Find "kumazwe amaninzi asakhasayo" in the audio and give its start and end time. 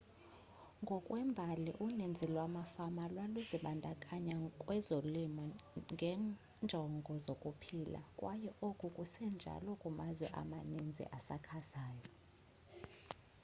9.81-12.07